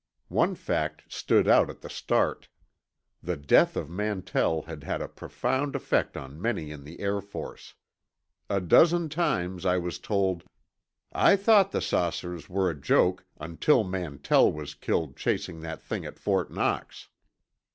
One 0.29 0.55
fact 0.55 1.03
stood 1.13 1.47
out 1.47 1.69
at 1.69 1.81
the 1.81 1.87
start: 1.91 2.47
The 3.21 3.37
death 3.37 3.77
of 3.77 3.87
Mantell 3.87 4.63
had 4.63 4.81
had 4.83 4.99
a 4.99 5.07
profound 5.07 5.75
effect 5.75 6.17
on 6.17 6.41
many 6.41 6.71
in 6.71 6.85
the 6.85 6.99
Air 7.01 7.21
Force. 7.21 7.75
A 8.49 8.59
dozen 8.59 9.09
times 9.09 9.63
I 9.63 9.77
was 9.77 9.99
told: 9.99 10.43
"I 11.11 11.35
thought 11.35 11.71
the 11.71 11.81
saucers 11.81 12.49
were 12.49 12.67
a 12.67 12.75
joke 12.81 13.25
until 13.39 13.83
Mantell 13.83 14.51
was 14.51 14.73
killed 14.73 15.17
chasing 15.17 15.61
that 15.61 15.83
thing 15.83 16.03
at 16.03 16.17
Fort 16.17 16.51
Knox." 16.51 17.09